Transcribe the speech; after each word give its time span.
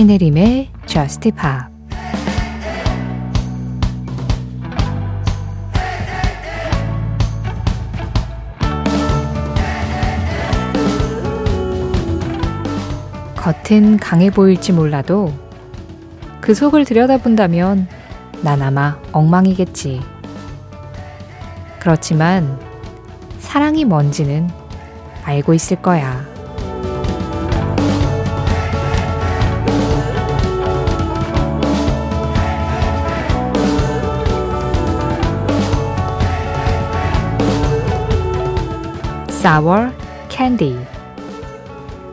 신혜림의 0.00 0.70
Just 0.86 1.30
Pop 1.32 1.44
겉은 13.36 13.98
강해 13.98 14.30
보일지 14.30 14.72
몰라도 14.72 15.34
그 16.40 16.54
속을 16.54 16.86
들여다본다면 16.86 17.86
난 18.40 18.62
아마 18.62 18.98
엉망이겠지. 19.12 20.00
그렇지만 21.78 22.58
사랑이 23.38 23.84
뭔지는 23.84 24.48
알고 25.24 25.52
있을 25.52 25.82
거야. 25.82 26.29
Sour 39.40 39.90
Candy 40.28 40.76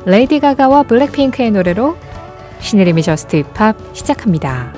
레이디 0.05 0.39
가가와 0.39 0.83
블랙핑크의 0.83 1.51
노래로 1.51 1.97
신혜림의 2.59 3.03
JUST 3.03 3.43
POP 3.43 3.75
시작합니다. 3.91 4.73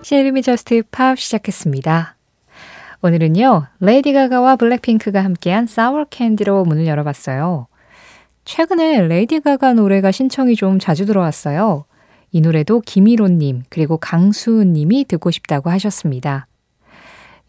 신혜림의 0.00 0.42
JUST 0.42 0.72
POP 0.72 1.18
시작했습니다. 1.18 2.16
오늘은요, 3.02 3.66
레이디 3.80 4.14
가가와 4.14 4.56
블랙핑크가 4.56 5.22
함께한 5.22 5.66
Sour 5.66 6.06
Candy로 6.08 6.64
문을 6.64 6.86
열어봤어요. 6.86 7.66
최근에 8.46 9.02
레이디 9.02 9.40
가가 9.40 9.74
노래가 9.74 10.12
신청이 10.12 10.56
좀 10.56 10.78
자주 10.78 11.04
들어왔어요. 11.04 11.84
이 12.32 12.40
노래도 12.40 12.80
김희로님, 12.80 13.64
그리고 13.68 13.98
강수은님이 13.98 15.04
듣고 15.04 15.30
싶다고 15.30 15.68
하셨습니다. 15.68 16.46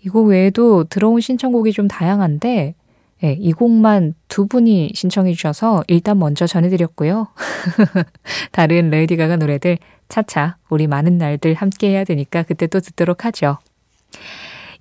이거 0.04 0.22
외에도 0.22 0.84
들어온 0.84 1.22
신청곡이 1.22 1.72
좀 1.74 1.88
다양한데, 1.88 2.76
네, 3.22 3.38
이 3.40 3.54
곡만 3.54 4.16
두 4.28 4.48
분이 4.48 4.94
신청해 4.96 5.34
주셔서 5.34 5.84
일단 5.88 6.18
먼저 6.18 6.48
전해드렸고요. 6.48 7.28
다른 8.52 8.90
레이디 8.90 9.16
가가 9.16 9.36
노래들 9.36 9.78
차차 10.10 10.58
우리 10.70 10.88
많은 10.88 11.20
날들 11.20 11.54
함께 11.54 11.90
해야 11.90 12.04
되니까 12.04 12.42
그때 12.42 12.66
또 12.66 12.80
듣도록 12.80 13.26
하죠. 13.26 13.60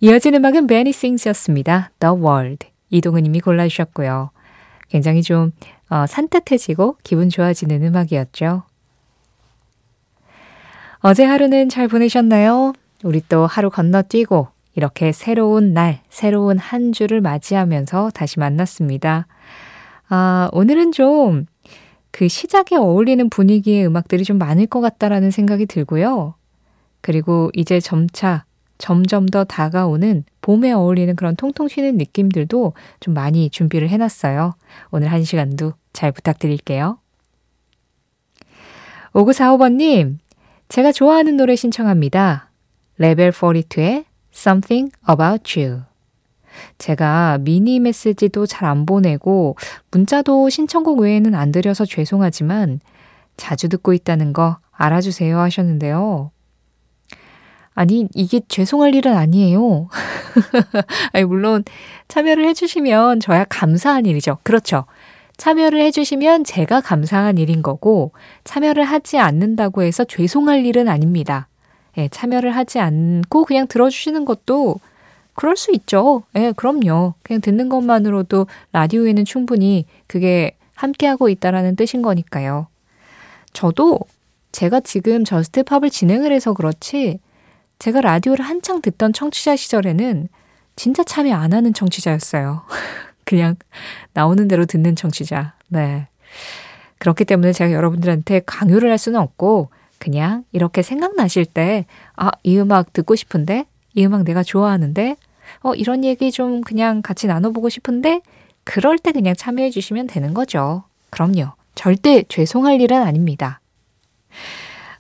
이어진 0.00 0.34
음악은 0.34 0.66
베니 0.66 0.92
싱스였습니다. 0.92 1.90
The 2.00 2.14
World. 2.16 2.66
이동은 2.88 3.22
님이 3.24 3.40
골라주셨고요. 3.40 4.30
굉장히 4.88 5.22
좀 5.22 5.52
어, 5.90 6.06
산뜻해지고 6.06 6.96
기분 7.02 7.28
좋아지는 7.28 7.82
음악이었죠. 7.82 8.62
어제 11.00 11.24
하루는 11.24 11.68
잘 11.68 11.88
보내셨나요? 11.88 12.72
우리 13.02 13.22
또 13.28 13.46
하루 13.46 13.70
건너뛰고 13.70 14.48
이렇게 14.74 15.12
새로운 15.12 15.74
날, 15.74 16.00
새로운 16.10 16.58
한 16.58 16.92
주를 16.92 17.20
맞이하면서 17.20 18.10
다시 18.14 18.38
만났습니다. 18.38 19.26
아, 20.08 20.48
오늘은 20.52 20.92
좀 20.92 21.46
그 22.10 22.28
시작에 22.28 22.76
어울리는 22.76 23.28
분위기의 23.30 23.86
음악들이 23.86 24.24
좀 24.24 24.38
많을 24.38 24.66
것 24.66 24.80
같다라는 24.80 25.30
생각이 25.30 25.66
들고요. 25.66 26.34
그리고 27.00 27.50
이제 27.54 27.80
점차 27.80 28.44
점점 28.78 29.26
더 29.26 29.44
다가오는 29.44 30.24
봄에 30.40 30.72
어울리는 30.72 31.14
그런 31.14 31.36
통통 31.36 31.68
튀는 31.68 31.98
느낌들도 31.98 32.72
좀 33.00 33.14
많이 33.14 33.50
준비를 33.50 33.88
해놨어요. 33.90 34.54
오늘 34.90 35.12
한 35.12 35.22
시간도 35.22 35.74
잘 35.92 36.12
부탁드릴게요. 36.12 36.98
5945번님, 39.12 40.18
제가 40.68 40.92
좋아하는 40.92 41.36
노래 41.36 41.56
신청합니다. 41.56 42.50
레벨 42.96 43.32
42의 43.32 44.04
Something 44.34 44.92
About 45.08 45.60
You. 45.60 45.82
제가 46.78 47.38
미니 47.40 47.78
메시지도 47.80 48.46
잘 48.46 48.68
안 48.68 48.84
보내고 48.86 49.56
문자도 49.90 50.48
신청곡 50.48 50.98
외에는 51.00 51.34
안 51.34 51.52
드려서 51.52 51.84
죄송하지만 51.84 52.80
자주 53.36 53.68
듣고 53.68 53.92
있다는 53.94 54.32
거 54.32 54.58
알아주세요 54.72 55.38
하셨는데요. 55.38 56.30
아니, 57.74 58.08
이게 58.14 58.40
죄송할 58.48 58.94
일은 58.94 59.16
아니에요. 59.16 59.88
아니, 61.14 61.24
물론 61.24 61.64
참여를 62.08 62.46
해주시면 62.48 63.20
저야 63.20 63.44
감사한 63.48 64.06
일이죠. 64.06 64.38
그렇죠. 64.42 64.84
참여를 65.36 65.80
해주시면 65.80 66.44
제가 66.44 66.82
감사한 66.82 67.38
일인 67.38 67.62
거고, 67.62 68.12
참여를 68.44 68.84
하지 68.84 69.18
않는다고 69.18 69.82
해서 69.82 70.04
죄송할 70.04 70.66
일은 70.66 70.88
아닙니다. 70.88 71.48
예, 72.00 72.08
참여를 72.08 72.56
하지 72.56 72.78
않고 72.78 73.44
그냥 73.44 73.66
들어주시는 73.66 74.24
것도 74.24 74.80
그럴 75.34 75.56
수 75.56 75.72
있죠. 75.72 76.22
예, 76.34 76.52
그럼요. 76.56 77.14
그냥 77.22 77.40
듣는 77.40 77.68
것만으로도 77.68 78.46
라디오에는 78.72 79.24
충분히 79.24 79.86
그게 80.06 80.52
함께하고 80.74 81.28
있다라는 81.28 81.76
뜻인 81.76 82.02
거니까요. 82.02 82.66
저도 83.52 84.00
제가 84.52 84.80
지금 84.80 85.24
저스트 85.24 85.62
팝을 85.62 85.90
진행을 85.90 86.32
해서 86.32 86.52
그렇지, 86.52 87.20
제가 87.78 88.00
라디오를 88.00 88.44
한창 88.44 88.80
듣던 88.82 89.12
청취자 89.12 89.56
시절에는 89.56 90.28
진짜 90.76 91.04
참여 91.04 91.34
안 91.34 91.52
하는 91.52 91.72
청취자였어요. 91.72 92.62
그냥 93.24 93.56
나오는 94.12 94.48
대로 94.48 94.64
듣는 94.64 94.96
청취자. 94.96 95.54
네. 95.68 96.08
그렇기 96.98 97.24
때문에 97.24 97.52
제가 97.52 97.72
여러분들한테 97.72 98.40
강요를 98.44 98.90
할 98.90 98.98
수는 98.98 99.20
없고, 99.20 99.70
그냥 100.00 100.42
이렇게 100.50 100.82
생각나실 100.82 101.44
때, 101.46 101.86
아, 102.16 102.32
이 102.42 102.58
음악 102.58 102.92
듣고 102.92 103.14
싶은데? 103.14 103.66
이 103.94 104.04
음악 104.04 104.24
내가 104.24 104.42
좋아하는데? 104.42 105.14
어, 105.62 105.74
이런 105.74 106.02
얘기 106.04 106.32
좀 106.32 106.62
그냥 106.62 107.02
같이 107.02 107.28
나눠보고 107.28 107.68
싶은데? 107.68 108.22
그럴 108.64 108.98
때 108.98 109.12
그냥 109.12 109.34
참여해 109.36 109.70
주시면 109.70 110.08
되는 110.08 110.34
거죠. 110.34 110.82
그럼요. 111.10 111.52
절대 111.76 112.24
죄송할 112.28 112.80
일은 112.80 113.02
아닙니다. 113.02 113.60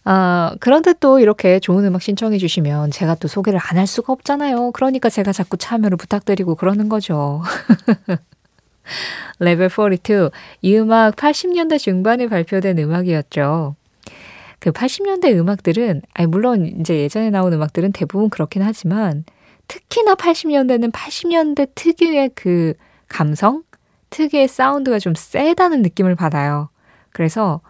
아, 0.04 0.54
그런데 0.60 0.94
또 0.98 1.18
이렇게 1.20 1.60
좋은 1.60 1.84
음악 1.84 2.02
신청해 2.02 2.38
주시면 2.38 2.90
제가 2.90 3.14
또 3.16 3.28
소개를 3.28 3.58
안 3.62 3.78
할 3.78 3.86
수가 3.86 4.12
없잖아요. 4.12 4.72
그러니까 4.72 5.08
제가 5.08 5.32
자꾸 5.32 5.56
참여를 5.56 5.96
부탁드리고 5.96 6.54
그러는 6.56 6.88
거죠. 6.88 7.42
레벨 9.38 9.70
42. 9.70 10.30
이 10.62 10.76
음악 10.76 11.16
80년대 11.16 11.78
중반에 11.78 12.28
발표된 12.28 12.78
음악이었죠. 12.78 13.76
그 14.60 14.70
80년대 14.70 15.34
음악들은, 15.36 16.02
아니, 16.12 16.26
물론 16.26 16.66
이제 16.66 16.98
예전에 16.98 17.30
나온 17.30 17.52
음악들은 17.52 17.92
대부분 17.92 18.28
그렇긴 18.28 18.62
하지만, 18.62 19.24
특히나 19.68 20.14
80년대는 20.14 20.92
80년대 20.92 21.70
특유의 21.74 22.30
그 22.34 22.74
감성, 23.08 23.62
특유의 24.10 24.48
사운드가 24.48 24.98
좀 24.98 25.14
세다는 25.14 25.82
느낌을 25.82 26.14
받아요. 26.14 26.68
그래서 27.10 27.60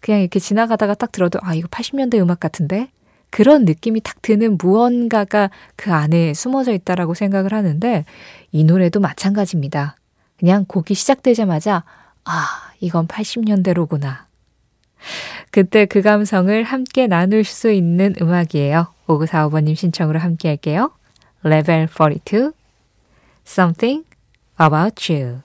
그냥 0.00 0.20
이렇게 0.20 0.40
지나가다가 0.40 0.94
딱 0.94 1.12
들어도, 1.12 1.38
아, 1.42 1.54
이거 1.54 1.68
80년대 1.68 2.20
음악 2.20 2.40
같은데? 2.40 2.90
그런 3.30 3.64
느낌이 3.64 4.00
탁 4.00 4.20
드는 4.22 4.58
무언가가 4.58 5.50
그 5.76 5.92
안에 5.92 6.34
숨어져 6.34 6.72
있다라고 6.72 7.14
생각을 7.14 7.52
하는데, 7.52 8.04
이 8.50 8.64
노래도 8.64 8.98
마찬가지입니다. 8.98 9.94
그냥 10.36 10.64
곡이 10.66 10.94
시작되자마자, 10.94 11.84
아, 12.24 12.46
이건 12.80 13.06
80년대로구나. 13.06 14.29
그때 15.50 15.86
그 15.86 16.02
감성을 16.02 16.62
함께 16.62 17.06
나눌 17.06 17.44
수 17.44 17.70
있는 17.70 18.14
음악이에요. 18.20 18.88
5945번님 19.06 19.74
신청으로 19.74 20.18
함께 20.18 20.48
할게요. 20.48 20.92
Level 21.44 21.88
42 21.88 22.52
Something 23.46 24.04
About 24.60 25.12
You 25.12 25.40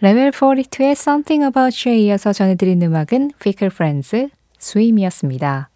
레벨 0.00 0.30
42의 0.30 0.90
Something 0.90 1.42
About 1.46 1.88
You에 1.88 2.00
이어서 2.00 2.32
전해드린 2.34 2.82
음악은 2.82 3.32
Fickle 3.40 3.70
Friends, 3.72 4.28
스임이었습니다. 4.58 5.70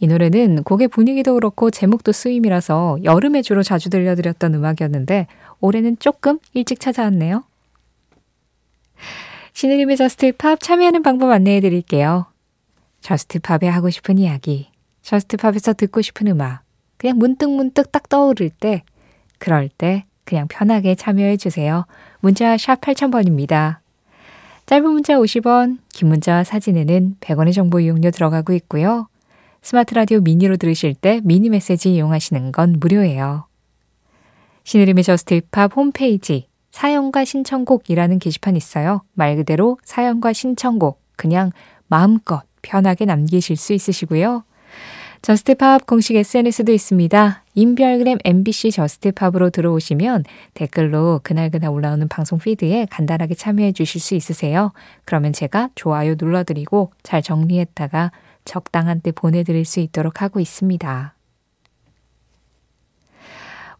이 0.00 0.06
노래는 0.06 0.64
곡의 0.64 0.88
분위기도 0.88 1.34
그렇고 1.34 1.70
제목도 1.70 2.12
스임이라서 2.12 2.98
여름에 3.04 3.40
주로 3.40 3.62
자주 3.62 3.88
들려드렸던 3.88 4.54
음악이었는데 4.54 5.28
올해는 5.60 5.98
조금 5.98 6.40
일찍 6.52 6.78
찾아왔네요. 6.78 7.44
신혜림의 9.54 9.96
JUST 9.96 10.33
POP 10.33 10.60
참여하는 10.60 11.02
방법 11.02 11.30
안내해 11.30 11.60
드릴게요. 11.60 12.26
JUST 13.00 13.34
POP에 13.34 13.68
하고 13.68 13.90
싶은 13.90 14.18
이야기, 14.18 14.70
JUST 15.02 15.28
POP에서 15.28 15.74
듣고 15.74 16.02
싶은 16.02 16.28
음악, 16.28 16.62
그냥 16.96 17.18
문득문득 17.18 17.92
딱 17.92 18.08
떠오를 18.08 18.50
때, 18.50 18.82
그럴 19.38 19.68
때 19.68 20.04
그냥 20.24 20.46
편하게 20.48 20.94
참여해 20.94 21.36
주세요. 21.36 21.84
문자 22.20 22.56
샵 22.56 22.80
8000번입니다. 22.80 23.78
짧은 24.66 24.88
문자 24.88 25.14
50원, 25.14 25.78
긴 25.92 26.08
문자 26.08 26.44
사진에는 26.44 27.16
100원의 27.20 27.52
정보 27.52 27.80
이용료 27.80 28.10
들어가고 28.12 28.52
있고요. 28.54 29.08
스마트 29.60 29.94
라디오 29.94 30.20
미니로 30.20 30.56
들으실 30.56 30.94
때 30.94 31.20
미니 31.24 31.50
메시지 31.50 31.92
이용하시는 31.94 32.52
건 32.52 32.76
무료예요. 32.78 33.46
신혜림의 34.64 35.04
JUST 35.04 35.34
POP 35.34 35.76
홈페이지 35.76 36.46
사연과 36.72 37.24
신청곡이라는 37.24 38.18
게시판 38.18 38.56
있어요. 38.56 39.02
말 39.12 39.36
그대로 39.36 39.78
사연과 39.84 40.32
신청곡 40.32 41.00
그냥 41.16 41.52
마음껏 41.86 42.42
편하게 42.62 43.04
남기실 43.04 43.56
수 43.56 43.72
있으시고요. 43.72 44.44
JUST 45.20 45.58
POP 45.58 45.86
공식 45.86 46.16
SNS도 46.16 46.72
있습니다. 46.72 47.44
인별그램 47.54 48.18
MBC 48.24 48.72
JUST 48.72 49.00
POP으로 49.00 49.50
들어오시면 49.50 50.24
댓글로 50.54 51.20
그날그날 51.22 51.70
올라오는 51.70 52.08
방송 52.08 52.40
피드에 52.40 52.86
간단하게 52.90 53.34
참여해 53.34 53.70
주실 53.72 54.00
수 54.00 54.16
있으세요. 54.16 54.72
그러면 55.04 55.32
제가 55.32 55.68
좋아요 55.76 56.16
눌러드리고 56.18 56.90
잘 57.04 57.22
정리했다가 57.22 58.10
적당한 58.44 59.00
때 59.00 59.12
보내드릴 59.12 59.64
수 59.64 59.78
있도록 59.78 60.22
하고 60.22 60.40
있습니다. 60.40 61.14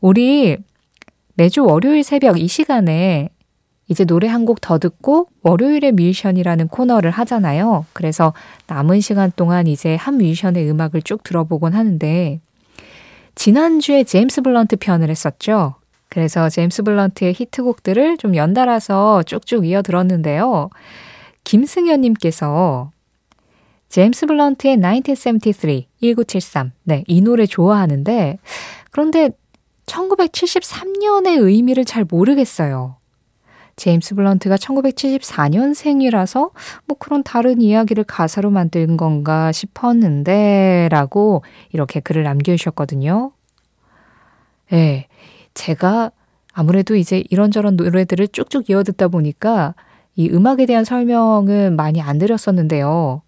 우리 0.00 0.58
매주 1.34 1.64
월요일 1.64 2.04
새벽 2.04 2.38
이 2.38 2.46
시간에 2.48 3.30
이제 3.88 4.04
노래 4.04 4.28
한 4.28 4.44
곡 4.44 4.60
더 4.60 4.78
듣고 4.78 5.28
월요일의 5.42 5.92
뮤지션이라는 5.92 6.68
코너를 6.68 7.10
하잖아요. 7.10 7.84
그래서 7.92 8.32
남은 8.66 9.00
시간 9.00 9.32
동안 9.34 9.66
이제 9.66 9.96
한 9.96 10.18
뮤지션의 10.18 10.68
음악을 10.70 11.02
쭉 11.02 11.22
들어보곤 11.22 11.74
하는데 11.74 12.40
지난주에 13.34 14.04
제임스 14.04 14.42
블런트 14.42 14.76
편을 14.76 15.08
했었죠. 15.10 15.74
그래서 16.08 16.48
제임스 16.48 16.82
블런트의 16.82 17.32
히트곡들을 17.34 18.18
좀 18.18 18.36
연달아서 18.36 19.22
쭉쭉 19.24 19.66
이어 19.66 19.82
들었는데요. 19.82 20.68
김승현님께서 21.44 22.90
제임스 23.88 24.26
블런트의 24.26 24.78
1973, 24.80 25.40
1973. 26.00 26.72
네, 26.84 27.04
이 27.06 27.20
노래 27.20 27.46
좋아하는데, 27.46 28.38
그런데 28.90 29.30
1973년의 29.86 31.40
의미를 31.40 31.84
잘 31.84 32.04
모르겠어요. 32.04 32.96
제임스 33.76 34.14
블런트가 34.14 34.56
1974년생이라서 34.56 36.50
뭐 36.86 36.96
그런 36.98 37.22
다른 37.22 37.60
이야기를 37.60 38.04
가사로 38.04 38.50
만든 38.50 38.96
건가 38.96 39.50
싶었는데 39.50 40.88
라고 40.90 41.42
이렇게 41.72 42.00
글을 42.00 42.22
남겨주셨거든요. 42.22 43.32
예. 44.72 44.76
네, 44.76 45.08
제가 45.54 46.10
아무래도 46.52 46.96
이제 46.96 47.24
이런저런 47.30 47.76
노래들을 47.76 48.28
쭉쭉 48.28 48.70
이어 48.70 48.82
듣다 48.82 49.08
보니까 49.08 49.74
이 50.14 50.28
음악에 50.28 50.66
대한 50.66 50.84
설명은 50.84 51.76
많이 51.76 52.00
안 52.02 52.18
드렸었는데요. 52.18 53.22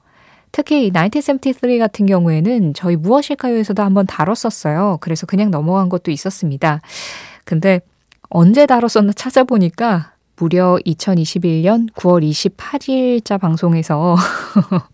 특히 0.54 0.88
이1973 0.88 1.80
같은 1.80 2.06
경우에는 2.06 2.74
저희 2.74 2.94
무엇일까요에서도 2.94 3.82
한번 3.82 4.06
다뤘었어요. 4.06 4.98
그래서 5.00 5.26
그냥 5.26 5.50
넘어간 5.50 5.88
것도 5.88 6.12
있었습니다. 6.12 6.80
근데 7.44 7.80
언제 8.30 8.64
다뤘었나 8.64 9.14
찾아보니까 9.14 10.12
무려 10.36 10.78
2021년 10.86 11.92
9월 11.94 12.22
28일자 12.22 13.40
방송에서 13.40 14.14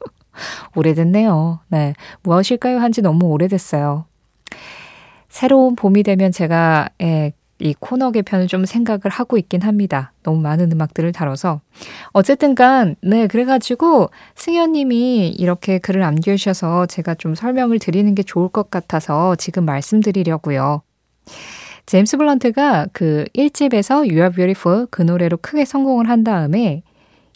오래됐네요. 0.76 1.60
네. 1.68 1.92
무엇일까요? 2.22 2.78
한지 2.78 3.02
너무 3.02 3.26
오래됐어요. 3.26 4.06
새로운 5.28 5.76
봄이 5.76 6.04
되면 6.04 6.32
제가 6.32 6.88
예, 7.02 7.34
이 7.60 7.74
코너 7.78 8.10
개편을 8.10 8.46
좀 8.46 8.64
생각을 8.64 9.02
하고 9.08 9.36
있긴 9.38 9.62
합니다. 9.62 10.12
너무 10.22 10.40
많은 10.40 10.72
음악들을 10.72 11.12
다뤄서. 11.12 11.60
어쨌든 12.12 12.54
간, 12.54 12.96
네, 13.02 13.26
그래가지고 13.26 14.10
승현님이 14.34 15.28
이렇게 15.28 15.78
글을 15.78 16.00
남겨주셔서 16.00 16.86
제가 16.86 17.14
좀 17.14 17.34
설명을 17.34 17.78
드리는 17.78 18.14
게 18.14 18.22
좋을 18.22 18.48
것 18.48 18.70
같아서 18.70 19.36
지금 19.36 19.64
말씀드리려고요. 19.64 20.82
제임스 21.86 22.18
블런트가 22.18 22.86
그 22.92 23.24
1집에서 23.34 23.96
You 23.96 24.18
Are 24.18 24.30
Beautiful 24.30 24.86
그 24.90 25.02
노래로 25.02 25.38
크게 25.38 25.64
성공을 25.64 26.08
한 26.08 26.22
다음에 26.24 26.82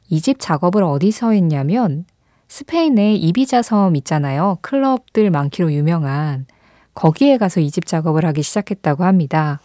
이집 0.08 0.38
작업을 0.38 0.82
어디서 0.82 1.32
했냐면 1.32 2.04
스페인의 2.48 3.16
이비자 3.16 3.62
섬 3.62 3.96
있잖아요. 3.96 4.58
클럽들 4.60 5.30
많기로 5.30 5.72
유명한 5.72 6.46
거기에 6.94 7.38
가서 7.38 7.60
이집 7.60 7.86
작업을 7.86 8.24
하기 8.26 8.42
시작했다고 8.42 9.04
합니다. 9.04 9.60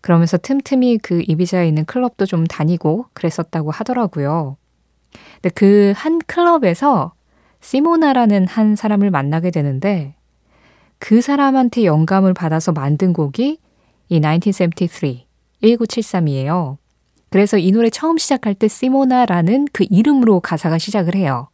그러면서 0.00 0.36
틈틈이 0.38 0.98
그 0.98 1.22
이비자에 1.26 1.66
있는 1.68 1.84
클럽도 1.84 2.26
좀 2.26 2.46
다니고 2.46 3.06
그랬었다고 3.12 3.70
하더라고요. 3.70 4.56
근데 5.34 5.50
그 5.50 5.92
한 5.96 6.18
클럽에서 6.26 7.12
시모나라는 7.60 8.46
한 8.46 8.76
사람을 8.76 9.10
만나게 9.10 9.50
되는데 9.50 10.14
그 10.98 11.20
사람한테 11.20 11.84
영감을 11.84 12.34
받아서 12.34 12.72
만든 12.72 13.12
곡이 13.12 13.58
이 14.08 14.20
1973, 14.20 15.22
1973이에요. 15.62 16.76
그래서 17.30 17.58
이 17.58 17.70
노래 17.72 17.90
처음 17.90 18.16
시작할 18.16 18.54
때 18.54 18.68
시모나라는 18.68 19.66
그 19.72 19.84
이름으로 19.90 20.40
가사가 20.40 20.78
시작을 20.78 21.14
해요. 21.14 21.48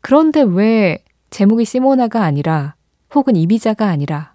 그런데 0.00 0.42
왜 0.42 1.02
제목이 1.30 1.64
시모나가 1.64 2.22
아니라 2.22 2.74
혹은 3.14 3.36
이비자가 3.36 3.88
아니라 3.88 4.34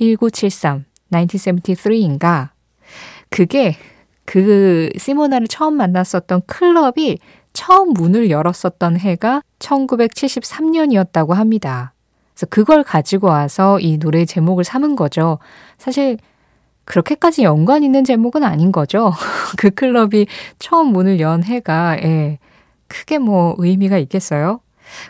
1973, 0.00 0.84
1973인가? 1.12 2.50
그게 3.28 3.76
그 4.24 4.90
시모나를 4.96 5.48
처음 5.48 5.74
만났었던 5.74 6.42
클럽이 6.46 7.18
처음 7.52 7.92
문을 7.92 8.30
열었었던 8.30 8.98
해가 8.98 9.42
1973년이었다고 9.58 11.34
합니다. 11.34 11.92
그래서 12.34 12.46
그걸 12.48 12.82
가지고 12.82 13.28
와서 13.28 13.78
이 13.80 13.98
노래 13.98 14.24
제목을 14.24 14.64
삼은 14.64 14.96
거죠. 14.96 15.38
사실 15.78 16.18
그렇게까지 16.84 17.42
연관 17.42 17.82
있는 17.82 18.04
제목은 18.04 18.42
아닌 18.42 18.72
거죠. 18.72 19.12
그 19.58 19.70
클럽이 19.70 20.26
처음 20.58 20.88
문을 20.88 21.20
연 21.20 21.42
해가, 21.42 21.98
예, 22.02 22.38
크게 22.88 23.18
뭐 23.18 23.54
의미가 23.58 23.98
있겠어요? 23.98 24.60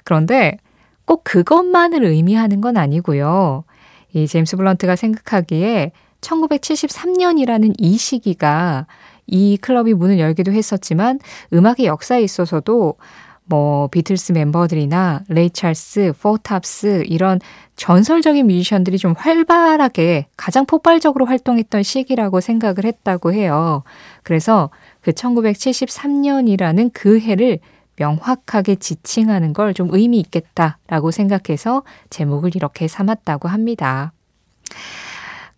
그런데 0.04 0.58
꼭 1.04 1.24
그것만을 1.24 2.04
의미하는 2.04 2.60
건 2.60 2.76
아니고요. 2.76 3.64
이 4.12 4.26
제임스 4.26 4.56
블런트가 4.56 4.96
생각하기에 4.96 5.92
1973년이라는 6.20 7.74
이 7.78 7.96
시기가 7.96 8.86
이 9.26 9.56
클럽이 9.56 9.94
문을 9.94 10.18
열기도 10.18 10.52
했었지만 10.52 11.20
음악의 11.52 11.86
역사에 11.86 12.22
있어서도 12.22 12.96
뭐 13.44 13.88
비틀스 13.88 14.32
멤버들이나 14.32 15.22
레이 15.28 15.50
찰스, 15.50 16.12
포탑스 16.20 17.02
이런 17.06 17.40
전설적인 17.74 18.46
뮤지션들이 18.46 18.96
좀 18.96 19.14
활발하게 19.16 20.28
가장 20.36 20.66
폭발적으로 20.66 21.26
활동했던 21.26 21.82
시기라고 21.82 22.40
생각을 22.40 22.84
했다고 22.84 23.32
해요. 23.32 23.82
그래서 24.22 24.70
그 25.00 25.10
1973년이라는 25.10 26.90
그 26.92 27.18
해를 27.18 27.58
명확하게 28.00 28.76
지칭하는 28.76 29.52
걸 29.52 29.74
좀 29.74 29.88
의미 29.92 30.18
있겠다라고 30.20 31.10
생각해서 31.10 31.84
제목을 32.08 32.56
이렇게 32.56 32.88
삼았다고 32.88 33.48
합니다. 33.48 34.12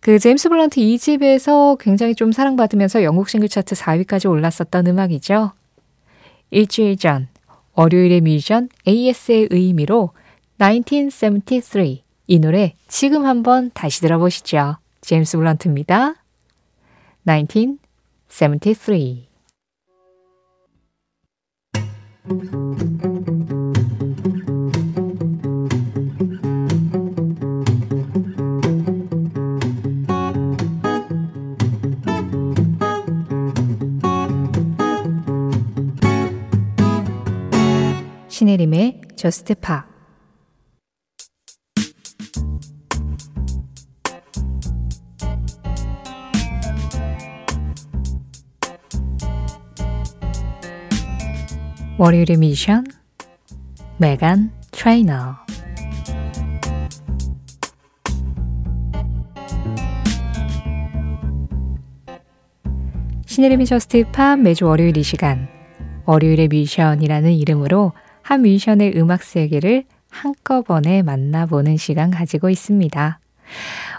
그 0.01 0.19
제임스 0.19 0.49
블런트 0.49 0.81
2집에서 0.81 1.77
굉장히 1.79 2.13
좀 2.13 2.31
사랑받으면서 2.31 3.03
영국 3.03 3.29
싱글 3.29 3.47
차트 3.47 3.75
4위까지 3.75 4.29
올랐었던 4.29 4.85
음악이죠. 4.87 5.53
일주일 6.51 6.97
전 6.97 7.27
월요일의 7.73 8.21
뮤지션 8.21 8.69
AS의 8.87 9.47
의미로 9.49 10.11
1973 10.59 11.97
이 12.27 12.39
노래 12.39 12.75
지금 12.87 13.25
한번 13.25 13.71
다시 13.73 14.01
들어보시죠. 14.01 14.77
제임스 15.01 15.37
블런트입니다. 15.37 16.15
1973 17.25 19.32
신혜림의 38.29 39.01
저스트 39.17 39.55
파 39.55 39.92
월요일의 51.99 52.37
미션 52.37 52.85
메간 53.97 54.51
트레이너 54.71 55.35
신혜림의 63.27 63.67
저스트 63.67 64.05
팝 64.11 64.39
매주 64.39 64.65
월요일 64.65 64.97
이 64.97 65.03
시간 65.03 65.47
월요일의 66.05 66.47
미션이라는 66.47 67.31
이름으로 67.31 67.93
한 68.23 68.41
뮤지션의 68.41 68.93
음악 68.97 69.21
세계를 69.21 69.83
한꺼번에 70.09 71.03
만나보는 71.03 71.77
시간 71.77 72.09
가지고 72.09 72.49
있습니다. 72.49 73.19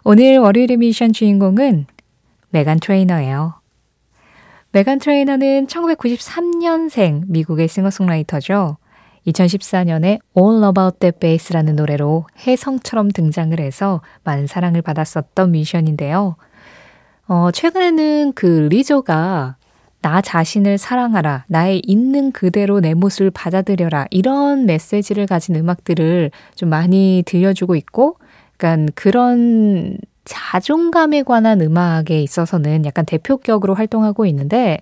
오늘 0.03 0.39
월요일의 0.39 0.79
미션 0.79 1.13
주인공은 1.13 1.87
메간 2.51 2.81
트레이너예요. 2.81 3.64
메간 4.75 4.99
트레이너는 4.99 5.69
1993년생 5.69 7.23
미국의 7.29 7.69
싱어송라이터죠. 7.69 8.77
2014년에 9.25 10.19
All 10.37 10.65
About 10.65 10.99
That 10.99 11.21
Bass라는 11.21 11.77
노래로 11.77 12.27
혜성처럼 12.45 13.13
등장을 13.13 13.61
해서 13.61 14.03
많은 14.25 14.49
사랑을 14.49 14.83
받았었던 14.83 15.53
뮤지션인데요. 15.53 16.35
어, 17.29 17.51
최근에는 17.53 18.33
그 18.35 18.67
리조가 18.69 19.55
나 20.03 20.21
자신을 20.21 20.77
사랑하라, 20.79 21.45
나의 21.47 21.81
있는 21.87 22.33
그대로 22.33 22.81
내 22.81 22.95
모습을 22.95 23.31
받아들여라, 23.31 24.09
이런 24.11 24.67
메시지를 24.67 25.27
가진 25.27 25.55
음악들을 25.55 26.33
좀 26.57 26.69
많이 26.69 27.23
들려주고 27.27 27.77
있고, 27.77 28.17
약간 28.55 28.89
그런 28.97 29.99
자존감에 30.25 31.23
관한 31.23 31.61
음악에 31.61 32.21
있어서는 32.23 32.85
약간 32.87 33.05
대표격으로 33.05 33.75
활동하고 33.75 34.27
있는데, 34.27 34.79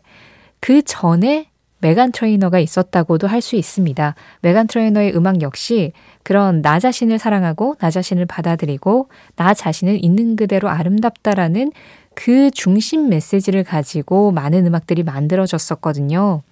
그 0.60 0.82
전에 0.82 1.48
메간 1.80 2.12
트레이너가 2.12 2.60
있었다고도 2.60 3.26
할 3.26 3.42
수 3.42 3.56
있습니다. 3.56 4.14
메간 4.40 4.68
트레이너의 4.68 5.16
음악 5.16 5.42
역시 5.42 5.92
그런 6.22 6.62
나 6.62 6.78
자신을 6.78 7.18
사랑하고 7.18 7.74
나 7.80 7.90
자신을 7.90 8.26
받아들이고 8.26 9.08
나 9.34 9.52
자신을 9.52 9.98
있는 10.04 10.36
그대로 10.36 10.68
아름답다라는 10.68 11.72
그 12.14 12.52
중심 12.52 13.08
메시지를 13.08 13.64
가지고 13.64 14.30
많은 14.30 14.64
음악들이 14.64 15.02
만들어졌었거든요. 15.02 16.42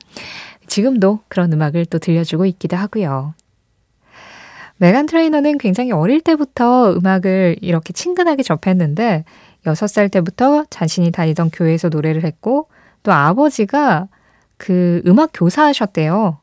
지금도 0.66 1.20
그런 1.28 1.52
음악을 1.52 1.86
또 1.86 2.00
들려주고 2.00 2.46
있기도 2.46 2.76
하고요. 2.76 3.34
메간 4.80 5.04
트레이너는 5.04 5.58
굉장히 5.58 5.92
어릴 5.92 6.22
때부터 6.22 6.94
음악을 6.94 7.56
이렇게 7.60 7.92
친근하게 7.92 8.42
접했는데 8.42 9.24
6살 9.66 10.10
때부터 10.10 10.64
자신이 10.70 11.10
다니던 11.10 11.50
교회에서 11.50 11.90
노래를 11.90 12.24
했고 12.24 12.68
또 13.02 13.12
아버지가 13.12 14.08
그 14.56 15.02
음악 15.06 15.32
교사하셨대요. 15.34 16.38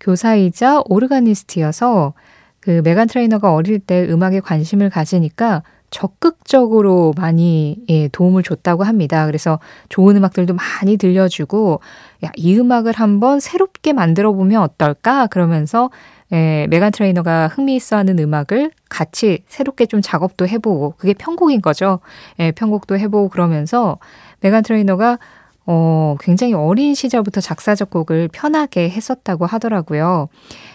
교사이자 0.00 0.82
오르가니스트여서 0.84 2.12
그 2.60 2.82
메간 2.84 3.08
트레이너가 3.08 3.54
어릴 3.54 3.78
때 3.78 4.06
음악에 4.06 4.40
관심을 4.40 4.90
가지니까 4.90 5.62
적극적으로 5.88 7.14
많이 7.16 7.78
예, 7.88 8.08
도움을 8.08 8.42
줬다고 8.42 8.84
합니다. 8.84 9.24
그래서 9.24 9.58
좋은 9.88 10.14
음악들도 10.14 10.54
많이 10.54 10.98
들려주고 10.98 11.80
야, 12.26 12.30
이 12.36 12.58
음악을 12.58 12.92
한번 12.96 13.40
새롭게 13.40 13.94
만들어 13.94 14.32
보면 14.32 14.60
어떨까? 14.60 15.26
그러면서 15.28 15.88
예, 16.32 16.66
메간 16.68 16.92
트레이너가 16.92 17.48
흥미있어하는 17.48 18.18
음악을 18.18 18.70
같이 18.88 19.44
새롭게 19.48 19.86
좀 19.86 20.02
작업도 20.02 20.46
해보고 20.46 20.94
그게 20.98 21.14
편곡인 21.14 21.62
거죠. 21.62 22.00
예, 22.38 22.52
편곡도 22.52 22.98
해보고 22.98 23.28
그러면서 23.28 23.98
메간 24.40 24.62
트레이너가 24.62 25.18
어, 25.70 26.16
굉장히 26.20 26.54
어린 26.54 26.94
시절부터 26.94 27.42
작사, 27.42 27.74
작곡을 27.74 28.28
편하게 28.32 28.88
했었다고 28.88 29.44
하더라고요. 29.44 30.28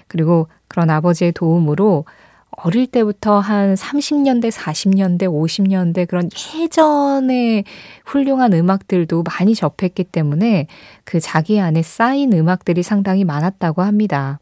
그리고 0.08 0.48
그런 0.68 0.92
아버지의 0.92 1.32
도움으로 1.32 2.06
어릴 2.52 2.86
때부터 2.86 3.40
한 3.40 3.74
30년대, 3.74 4.52
40년대, 4.52 5.24
50년대 5.24 6.08
그런 6.08 6.30
예전의 6.56 7.64
훌륭한 8.06 8.54
음악들도 8.54 9.24
많이 9.24 9.56
접했기 9.56 10.04
때문에 10.04 10.68
그 11.04 11.20
자기 11.20 11.60
안에 11.60 11.82
쌓인 11.82 12.32
음악들이 12.34 12.84
상당히 12.84 13.24
많았다고 13.24 13.82
합니다. 13.82 14.40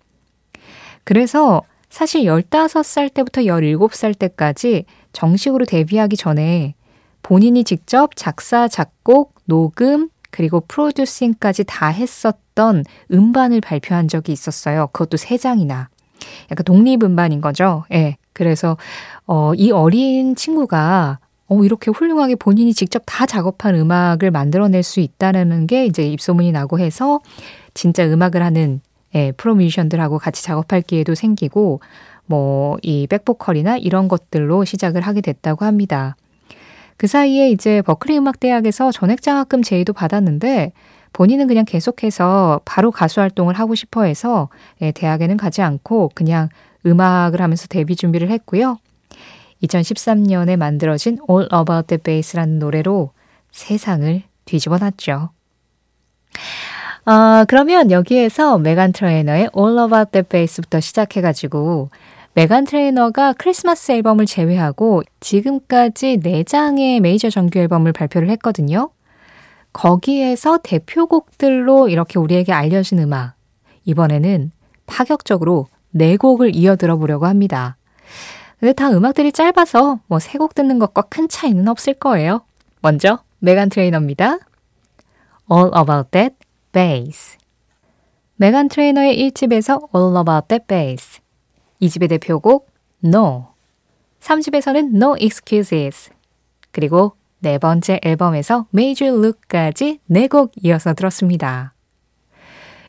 그래서 1.04 1.62
사실 1.90 2.24
15살 2.24 3.14
때부터 3.14 3.42
17살 3.42 4.18
때까지 4.18 4.86
정식으로 5.14 5.66
데뷔하기 5.66 6.16
전에 6.16 6.76
본인이 7.22 7.64
직접 7.64 8.16
작사, 8.16 8.68
작곡, 8.68 9.36
녹음, 9.46 10.10
그리고 10.32 10.62
프로듀싱까지 10.62 11.66
다 11.66 11.88
했었던 11.88 12.84
음반을 13.12 13.62
발표한 13.62 14.08
적이 14.08 14.32
있었어요. 14.32 14.88
그것도 14.94 15.18
세 15.18 15.38
장이나. 15.38 15.90
약간 16.50 16.64
독립음반인 16.64 17.42
거죠. 17.42 17.84
예. 17.92 18.16
그래서, 18.34 18.78
어, 19.26 19.54
이 19.56 19.72
어린 19.72 20.36
친구가 20.36 21.20
어, 21.48 21.64
이렇게 21.64 21.92
훌륭하게 21.92 22.36
본인이 22.36 22.74
직접 22.74 23.04
다 23.06 23.26
작업한 23.26 23.76
음악을 23.76 24.32
만들어낼 24.32 24.84
수 24.84 25.02
있다는 25.02 25.68
게 25.68 25.86
이제 25.86 26.04
입소문이 26.04 26.54
나고 26.54 26.80
해서 26.80 27.20
진짜 27.74 28.06
음악을 28.06 28.42
하는 28.42 28.80
예, 29.16 29.32
프로 29.34 29.56
뮤지션들하고 29.56 30.20
같이 30.20 30.44
작업할 30.44 30.82
기회도 30.82 31.16
생기고 31.16 31.82
뭐 32.26 32.62
이 32.82 33.08
백보컬이나 33.08 33.78
이런 33.78 34.08
것들로 34.08 34.66
시작을 34.66 35.02
하게 35.02 35.22
됐다고 35.22 35.66
합니다. 35.66 36.16
그 36.98 37.08
사이에 37.08 37.50
이제 37.50 37.82
버클리 37.82 38.18
음악대학에서 38.18 38.92
전액장학금 38.92 39.64
제의도 39.64 39.94
받았는데 39.94 40.72
본인은 41.14 41.48
그냥 41.48 41.66
계속해서 41.66 42.62
바로 42.64 42.92
가수 42.92 43.20
활동을 43.20 43.56
하고 43.56 43.76
싶어 43.76 44.04
해서 44.04 44.50
예, 44.82 44.92
대학에는 44.92 45.38
가지 45.38 45.62
않고 45.62 46.12
그냥 46.16 46.50
음악을 46.86 47.42
하면서 47.42 47.68
데뷔 47.68 47.96
준비를 47.96 48.30
했고요. 48.30 48.78
2013년에 49.64 50.58
만들어진 50.58 51.18
All 51.30 51.48
About 51.54 51.88
the 51.88 52.02
Bass라는 52.02 52.60
노래로 52.60 53.12
세상을 53.52 54.24
뒤집어 54.46 54.78
놨죠. 54.78 55.30
어, 57.06 57.46
그러면 57.48 57.90
여기에서 57.90 58.60
메간 58.60 58.92
트레이너의 58.92 59.50
All 59.58 59.80
About 59.80 60.12
the 60.12 60.24
Bass부터 60.24 60.80
시작해가지고 60.80 61.90
메간 62.34 62.66
트레이너가 62.66 63.34
크리스마스 63.34 63.92
앨범을 63.92 64.26
제외하고 64.26 65.04
지금까지 65.20 66.20
4장의 66.24 67.00
메이저 67.02 67.30
정규 67.30 67.60
앨범을 67.60 67.92
발표를 67.92 68.30
했거든요. 68.32 68.92
거기에서 69.74 70.60
대표곡들로 70.62 71.90
이렇게 71.90 72.20
우리에게 72.20 72.54
알려진 72.54 73.00
음악. 73.00 73.34
이번에는 73.86 74.52
파격적으로 74.86 75.68
4곡을 75.96 76.52
이어 76.54 76.76
들어보려고 76.76 77.26
합니다. 77.26 77.78
근데 78.60 78.74
다 78.74 78.92
음악들이 78.92 79.32
짧아서 79.32 80.00
뭐세곡 80.08 80.54
듣는 80.54 80.78
것과 80.78 81.04
큰 81.04 81.28
차이는 81.28 81.68
없을 81.68 81.96
거예요. 81.96 82.42
먼저 82.82 83.20
메간 83.40 83.70
트레이너입니다. 83.70 84.38
All 85.52 85.72
About 85.76 86.12
That 86.12 86.36
Bass. 86.72 87.38
메간 88.36 88.70
트레이너의 88.70 89.18
1집에서 89.32 89.80
All 89.96 90.18
About 90.18 90.48
That 90.48 90.66
Bass. 90.68 91.20
2집의 91.82 92.10
대표곡 92.10 92.70
No, 93.04 93.48
3집에서는 94.20 94.96
No 94.96 95.16
Excuses, 95.20 96.12
그리고 96.72 97.14
네 97.40 97.58
번째 97.58 98.00
앨범에서 98.04 98.68
Made 98.74 98.99
You 98.99 99.18
Look까지 99.18 100.00
네 100.06 100.28
곡 100.28 100.52
이어서 100.62 100.94
들었습니다. 100.94 101.74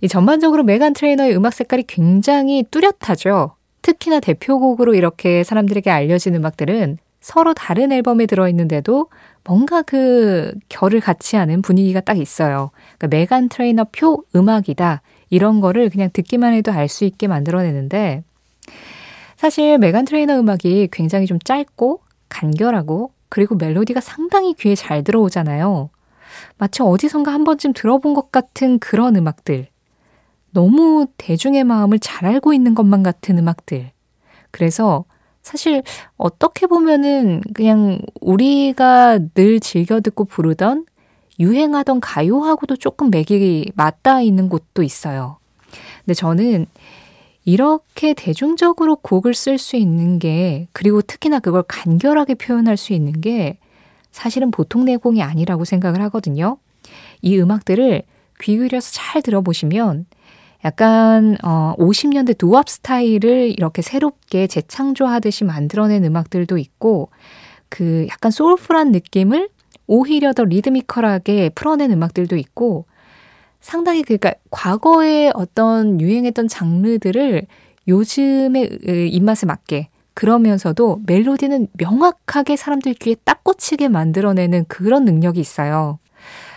이 0.02 0.08
전반적으로 0.08 0.62
메간 0.62 0.92
트레이너의 0.92 1.34
음악 1.36 1.54
색깔이 1.54 1.84
굉장히 1.86 2.64
뚜렷하죠. 2.70 3.56
특히나 3.82 4.20
대표곡으로 4.20 4.94
이렇게 4.94 5.42
사람들에게 5.44 5.90
알려진 5.90 6.34
음악들은 6.34 6.98
서로 7.20 7.54
다른 7.54 7.92
앨범에 7.92 8.26
들어있는데도 8.26 9.08
뭔가 9.44 9.82
그 9.82 10.52
결을 10.68 11.00
같이 11.00 11.36
하는 11.36 11.62
분위기가 11.62 12.00
딱 12.00 12.18
있어요. 12.18 12.70
그러니까 12.98 13.08
메간 13.08 13.48
트레이너 13.48 13.86
표 13.90 14.24
음악이다. 14.34 15.02
이런 15.30 15.60
거를 15.60 15.90
그냥 15.90 16.10
듣기만 16.12 16.52
해도 16.52 16.72
알 16.72 16.88
수 16.88 17.04
있게 17.04 17.26
만들어내는데 17.26 18.22
사실 19.36 19.78
메간 19.78 20.04
트레이너 20.04 20.38
음악이 20.38 20.88
굉장히 20.92 21.26
좀 21.26 21.38
짧고 21.40 22.00
간결하고 22.28 23.10
그리고 23.28 23.56
멜로디가 23.56 24.00
상당히 24.00 24.54
귀에 24.54 24.74
잘 24.74 25.02
들어오잖아요. 25.02 25.90
마치 26.58 26.82
어디선가 26.82 27.32
한 27.32 27.44
번쯤 27.44 27.72
들어본 27.72 28.14
것 28.14 28.30
같은 28.30 28.78
그런 28.78 29.16
음악들. 29.16 29.66
너무 30.50 31.06
대중의 31.16 31.64
마음을 31.64 31.98
잘 31.98 32.28
알고 32.28 32.52
있는 32.52 32.74
것만 32.74 33.02
같은 33.02 33.38
음악들. 33.38 33.90
그래서 34.50 35.04
사실 35.42 35.82
어떻게 36.16 36.66
보면은 36.66 37.42
그냥 37.52 38.00
우리가 38.20 39.18
늘 39.34 39.60
즐겨 39.60 40.00
듣고 40.00 40.24
부르던 40.24 40.86
유행하던 41.40 42.00
가요하고도 42.00 42.76
조금 42.76 43.10
맥이 43.10 43.72
맞닿아 43.74 44.20
있는 44.20 44.48
곳도 44.48 44.82
있어요. 44.82 45.38
근데 46.04 46.14
저는 46.14 46.66
이렇게 47.44 48.14
대중적으로 48.14 48.96
곡을 48.96 49.34
쓸 49.34 49.58
수 49.58 49.76
있는 49.76 50.20
게, 50.20 50.68
그리고 50.72 51.02
특히나 51.02 51.40
그걸 51.40 51.64
간결하게 51.66 52.36
표현할 52.36 52.76
수 52.76 52.92
있는 52.92 53.20
게 53.20 53.58
사실은 54.12 54.50
보통 54.52 54.84
내공이 54.84 55.22
아니라고 55.22 55.64
생각을 55.64 56.00
하거든요. 56.02 56.58
이 57.20 57.38
음악들을 57.38 58.02
귀 58.40 58.56
기울여서 58.56 58.90
잘 58.92 59.22
들어보시면 59.22 60.06
약간 60.64 61.36
어 61.42 61.74
50년대 61.78 62.36
누압 62.40 62.68
스타일을 62.68 63.50
이렇게 63.50 63.82
새롭게 63.82 64.46
재창조하듯이 64.46 65.44
만들어낸 65.44 66.04
음악들도 66.04 66.56
있고 66.58 67.10
그 67.68 68.06
약간 68.08 68.30
소울풀한 68.30 68.92
느낌을 68.92 69.48
오히려 69.86 70.32
더 70.32 70.44
리드미컬하게 70.44 71.50
풀어낸 71.54 71.90
음악들도 71.90 72.36
있고 72.36 72.86
상당히 73.60 74.02
그러니까 74.02 74.34
과거에 74.50 75.30
어떤 75.34 76.00
유행했던 76.00 76.48
장르들을 76.48 77.46
요즘의 77.88 78.78
입맛에 79.10 79.46
맞게 79.46 79.88
그러면서도 80.14 81.00
멜로디는 81.06 81.68
명확하게 81.72 82.56
사람들 82.56 82.94
귀에 82.94 83.16
딱 83.24 83.42
꽂히게 83.44 83.88
만들어내는 83.88 84.66
그런 84.68 85.04
능력이 85.04 85.40
있어요. 85.40 85.98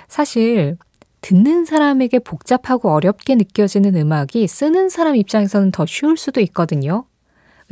사실 0.07 0.77
듣는 1.25 1.65
사람에게 1.65 2.19
복잡하고 2.19 2.91
어렵게 2.91 3.33
느껴지는 3.33 3.95
음악이 3.95 4.45
쓰는 4.45 4.89
사람 4.89 5.15
입장에서는 5.15 5.71
더 5.71 5.83
쉬울 5.87 6.17
수도 6.17 6.39
있거든요. 6.41 7.05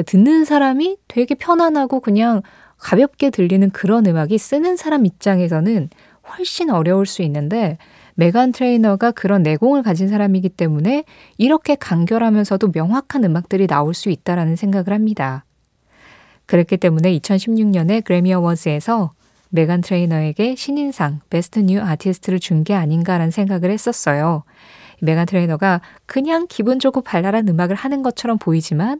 듣는 0.08 0.44
사람이 0.44 0.98
되게 1.08 1.36
편안하고 1.36 2.00
그냥 2.00 2.42
가볍게 2.80 3.30
들리는 3.30 3.70
그런 3.70 4.08
음악이 4.08 4.40
쓰는 4.40 4.76
사람 4.76 5.06
입장에서는 5.06 5.90
훨씬 6.30 6.72
어려울 6.72 7.06
수 7.06 7.22
있는데 7.22 7.78
메간 8.16 8.54
트레이너가 8.54 9.12
그런 9.12 9.44
내공을 9.44 9.84
가진 9.84 10.08
사람이기 10.08 10.50
때문에 10.50 11.04
이렇게 11.38 11.76
간결하면서도 11.76 12.72
명확한 12.74 13.24
음악들이 13.24 13.68
나올 13.68 13.94
수 13.94 14.10
있다라는 14.10 14.56
생각을 14.56 14.94
합니다. 14.94 15.46
그렇기 16.48 16.78
때문에 16.78 17.16
2016년에 17.20 18.04
그래미 18.04 18.34
어워즈에서 18.34 19.12
메간 19.54 19.82
트레이너에게 19.82 20.56
신인상 20.56 21.22
Best 21.30 21.60
New 21.60 21.80
Artist를 21.80 22.40
준 22.40 22.64
게 22.64 22.74
아닌가라는 22.74 23.30
생각을 23.30 23.70
했었어요. 23.70 24.44
메간 25.00 25.28
트레이너가 25.28 25.82
그냥 26.08 26.48
기분 26.50 26.80
좋고 26.80 27.02
발랄한 27.02 27.48
음악을 27.48 27.76
하는 27.76 28.02
것처럼 28.02 28.40
보이지만 28.40 29.00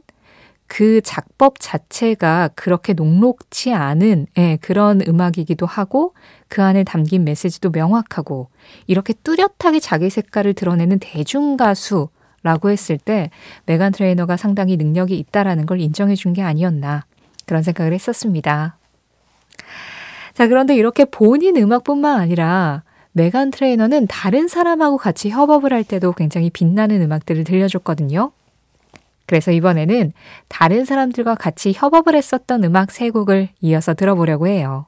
그 0.68 1.00
작법 1.02 1.56
자체가 1.58 2.50
그렇게 2.54 2.92
녹록치 2.92 3.72
않은 3.72 4.26
예, 4.38 4.56
그런 4.60 5.00
음악이기도 5.06 5.66
하고 5.66 6.14
그 6.48 6.62
안에 6.62 6.84
담긴 6.84 7.24
메시지도 7.24 7.70
명확하고 7.70 8.48
이렇게 8.86 9.12
뚜렷하게 9.12 9.80
자기 9.80 10.08
색깔을 10.08 10.54
드러내는 10.54 11.00
대중 11.00 11.56
가수 11.56 12.08
라고 12.44 12.70
했을 12.70 12.96
때 12.98 13.30
메간 13.66 13.90
트레이너가 13.90 14.36
상당히 14.36 14.76
능력이 14.76 15.18
있다라는 15.18 15.66
걸 15.66 15.80
인정해 15.80 16.14
준 16.14 16.32
게 16.32 16.42
아니었나 16.42 17.06
그런 17.46 17.62
생각을 17.64 17.92
했었습니다. 17.92 18.76
자, 20.34 20.48
그런데 20.48 20.76
이렇게 20.76 21.04
본인 21.04 21.56
음악뿐만 21.56 22.20
아니라 22.20 22.82
메간 23.12 23.50
트레이너는 23.50 24.08
다른 24.08 24.48
사람하고 24.48 24.98
같이 24.98 25.30
협업을 25.30 25.72
할 25.72 25.84
때도 25.84 26.12
굉장히 26.12 26.50
빛나는 26.50 27.00
음악들을 27.02 27.44
들려줬거든요. 27.44 28.32
그래서 29.26 29.52
이번에는 29.52 30.12
다른 30.48 30.84
사람들과 30.84 31.36
같이 31.36 31.72
협업을 31.74 32.14
했었던 32.14 32.64
음악 32.64 32.90
세 32.90 33.10
곡을 33.10 33.48
이어서 33.60 33.94
들어보려고 33.94 34.48
해요. 34.48 34.86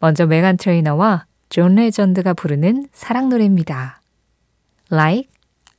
먼저 0.00 0.26
메간 0.26 0.56
트레이너와 0.56 1.26
존 1.48 1.76
레전드가 1.76 2.34
부르는 2.34 2.88
사랑 2.92 3.28
노래입니다. 3.28 4.00
Like 4.90 5.30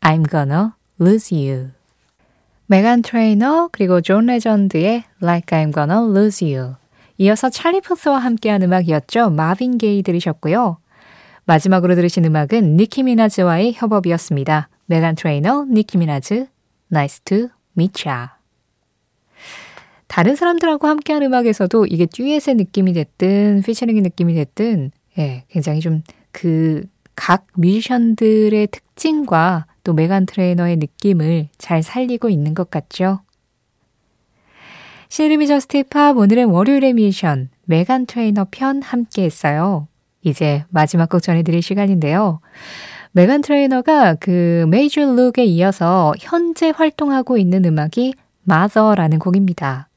I'm 0.02 0.30
Gonna 0.30 0.70
Lose 1.00 1.36
You. 1.36 1.72
메간 2.66 3.02
트레이너 3.02 3.70
그리고 3.72 4.02
존 4.02 4.28
레전드의 4.28 5.04
Like 5.22 5.58
I'm 5.58 5.74
Gonna 5.74 6.10
Lose 6.10 6.56
You. 6.56 6.76
이어서 7.20 7.50
찰리 7.50 7.82
푸스와 7.82 8.18
함께한 8.18 8.64
음악이었죠. 8.64 9.30
마빈 9.30 9.78
게이 9.78 10.04
들으셨고요. 10.04 10.80
마지막으로 11.46 11.96
들으신 11.96 12.26
음악은 12.26 12.78
니키 12.78 13.04
미나즈와의 13.04 13.74
협업이었습니다. 13.76 14.70
메간 14.88 15.16
트레이너, 15.16 15.66
니키 15.66 15.98
미나즈, 15.98 16.48
Nice 16.92 17.22
to 17.26 17.50
Meet 17.74 18.10
Ya. 18.10 18.38
다른 20.08 20.36
사람들하고 20.36 20.88
함께한 20.88 21.22
음악에서도 21.22 21.86
이게 21.86 22.08
듀엣의 22.08 22.56
느낌이 22.56 22.94
됐든 22.94 23.62
피처링의 23.64 24.02
느낌이 24.02 24.34
됐든 24.34 24.92
예, 25.20 25.44
굉장히 25.50 25.82
좀 25.82 26.02
그 26.32 26.84
각 27.20 27.48
뮤지션들의 27.58 28.68
특징과 28.68 29.66
또 29.84 29.92
메간 29.92 30.26
트레이너의 30.26 30.78
느낌을 30.78 31.50
잘 31.58 31.84
살리고 31.84 32.30
있는 32.30 32.54
것 32.54 32.70
같죠. 32.72 33.20
신혜림의 35.10 35.48
JUST 35.48 35.88
POP 35.88 36.18
오늘의 36.18 36.46
월요일의 36.46 36.94
뮤지션 36.94 37.50
메간 37.66 38.06
트레이너 38.06 38.46
편 38.51 38.84
함께 38.84 39.24
했어요. 39.24 39.88
이제 40.22 40.63
마지막 40.70 41.10
곡 41.10 41.24
전해드릴 41.24 41.63
시간인데요. 41.63 42.42
메간 43.12 43.42
트레이너가 43.42 44.13
그 44.19 44.67
Made 44.69 45.02
You 45.02 45.18
Look에 45.18 45.45
이어서 45.45 46.13
현재 46.19 46.72
활동하고 46.74 47.39
있는 47.39 47.65
음악이 47.65 48.13
Mother라는 48.43 49.17
곡입니다. 49.17 49.89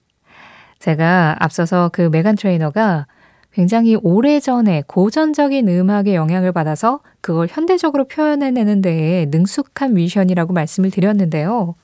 제가 0.79 1.37
앞서서 1.41 1.91
그 1.93 2.09
메간 2.11 2.35
트레이너가 2.35 3.07
굉장히 3.53 3.97
오래전에 4.03 4.85
고전적인 4.87 5.69
음악의 5.69 6.15
영향을 6.15 6.53
받아서 6.53 7.01
그걸 7.21 7.49
현대적으로 7.51 8.09
표현해내는 8.09 8.81
데에 8.81 9.27
능숙한 9.31 9.93
뮤지션이라고 9.93 10.55
말씀을 10.55 10.91
드렸는데요. 10.91 11.75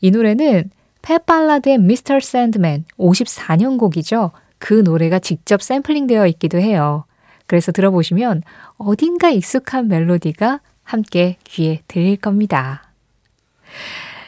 이 0.00 0.12
노래는 0.12 0.70
팻 1.02 1.24
발라드의 1.24 1.78
Mr. 1.78 2.18
Sandman 2.20 2.84
54년 2.98 3.78
곡이죠. 3.78 4.30
그 4.58 4.74
노래가 4.74 5.18
직접 5.18 5.62
샘플링 5.62 6.06
되어 6.06 6.26
있기도 6.28 6.58
해요. 6.58 7.04
그래서 7.46 7.72
들어보시면 7.72 8.42
어딘가 8.76 9.30
익숙한 9.30 9.88
멜로디가 9.88 10.60
함께 10.84 11.36
귀에 11.44 11.82
들릴 11.88 12.16
겁니다. 12.16 12.92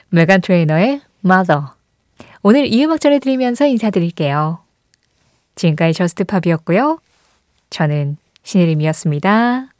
메간 0.08 0.40
트레이너의 0.40 1.00
Mother. 1.24 1.62
오늘 2.42 2.66
이 2.66 2.84
음악 2.84 3.00
전해드리면서 3.00 3.66
인사드릴게요. 3.66 4.60
지금까지 5.54 5.94
Just 5.94 6.19
Pop이었고요. 6.19 6.98
저는 7.70 8.16
신혜림이었습니다. 8.42 9.73